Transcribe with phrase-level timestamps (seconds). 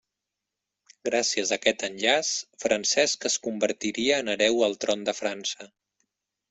[1.09, 2.33] Gràcies a aquest enllaç,
[2.65, 5.75] Francesc es convertiria en hereu al tron de França.